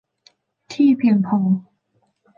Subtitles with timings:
[0.73, 1.39] ที่เพียงพอ